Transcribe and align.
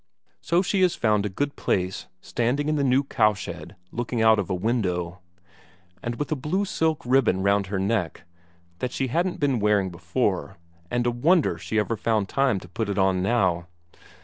So 0.41 0.63
she 0.63 0.81
has 0.81 0.95
found 0.95 1.27
a 1.27 1.29
good 1.29 1.55
place, 1.55 2.07
standing 2.21 2.67
in 2.67 2.75
the 2.75 2.83
new 2.83 3.03
cowshed, 3.03 3.75
looking 3.91 4.19
out 4.19 4.39
of 4.39 4.49
a 4.49 4.55
window. 4.55 5.19
And 6.01 6.15
with 6.15 6.31
a 6.31 6.35
blue 6.35 6.65
silk 6.65 7.03
ribbon 7.05 7.43
round 7.43 7.67
her 7.67 7.77
neck, 7.77 8.23
that 8.79 8.91
she 8.91 9.09
hadn't 9.09 9.39
been 9.39 9.59
wearing 9.59 9.91
before, 9.91 10.57
and 10.89 11.05
a 11.05 11.11
wonder 11.11 11.59
she 11.59 11.77
ever 11.77 11.95
found 11.95 12.29
time 12.29 12.59
to 12.61 12.67
put 12.67 12.89
it 12.89 12.97
on 12.97 13.21
now. 13.21 13.67